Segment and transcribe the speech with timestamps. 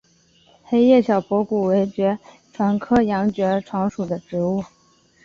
[0.63, 2.17] 黑叶小驳骨为爵
[2.51, 4.63] 床科洋爵床属的植物。